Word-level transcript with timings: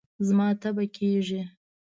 زما 0.27 0.47
تبه 0.61 0.85
کېږي 0.95 1.41